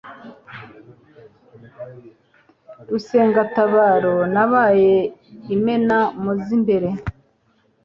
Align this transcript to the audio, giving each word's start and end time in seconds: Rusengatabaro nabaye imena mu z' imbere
Rusengatabaro 2.89 4.15
nabaye 4.33 4.95
imena 5.55 5.97
mu 6.21 6.31
z' 6.43 6.49
imbere 6.57 6.89